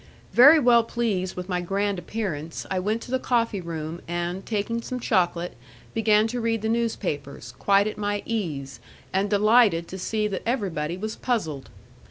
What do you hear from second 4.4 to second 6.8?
taking some chocolate, began to read the